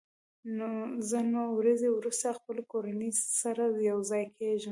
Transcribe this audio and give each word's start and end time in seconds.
زه 1.09 1.17
نوي 1.33 1.51
ورځې 1.59 1.87
وروسته 1.91 2.37
خپلې 2.39 2.63
کورنۍ 2.71 3.11
سره 3.41 3.63
یوځای 3.89 4.25
کېږم. 4.37 4.59